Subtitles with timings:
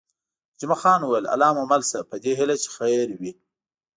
[0.59, 3.31] جمعه خان وویل: الله مو مل شه، په دې هیله چې خیر وي.